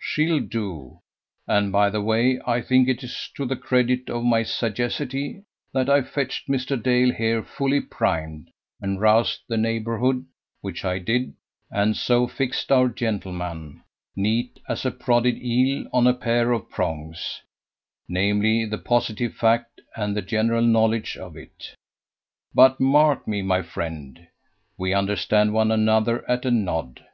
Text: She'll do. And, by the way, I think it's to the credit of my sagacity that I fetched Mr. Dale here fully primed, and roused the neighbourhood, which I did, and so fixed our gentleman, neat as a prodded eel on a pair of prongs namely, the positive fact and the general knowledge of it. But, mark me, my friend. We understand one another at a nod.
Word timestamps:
She'll 0.00 0.40
do. 0.40 0.98
And, 1.46 1.70
by 1.70 1.90
the 1.90 2.02
way, 2.02 2.40
I 2.44 2.60
think 2.60 2.88
it's 2.88 3.30
to 3.36 3.46
the 3.46 3.54
credit 3.54 4.10
of 4.10 4.24
my 4.24 4.42
sagacity 4.42 5.44
that 5.72 5.88
I 5.88 6.02
fetched 6.02 6.48
Mr. 6.48 6.76
Dale 6.82 7.14
here 7.14 7.40
fully 7.44 7.80
primed, 7.80 8.50
and 8.80 9.00
roused 9.00 9.42
the 9.48 9.56
neighbourhood, 9.56 10.26
which 10.60 10.84
I 10.84 10.98
did, 10.98 11.34
and 11.70 11.96
so 11.96 12.26
fixed 12.26 12.72
our 12.72 12.88
gentleman, 12.88 13.80
neat 14.16 14.58
as 14.68 14.84
a 14.84 14.90
prodded 14.90 15.36
eel 15.40 15.88
on 15.92 16.08
a 16.08 16.14
pair 16.14 16.50
of 16.50 16.68
prongs 16.68 17.42
namely, 18.08 18.64
the 18.64 18.78
positive 18.78 19.34
fact 19.34 19.80
and 19.94 20.16
the 20.16 20.20
general 20.22 20.62
knowledge 20.64 21.16
of 21.16 21.36
it. 21.36 21.76
But, 22.52 22.80
mark 22.80 23.28
me, 23.28 23.40
my 23.40 23.62
friend. 23.62 24.26
We 24.76 24.92
understand 24.92 25.54
one 25.54 25.70
another 25.70 26.28
at 26.28 26.44
a 26.44 26.50
nod. 26.50 27.04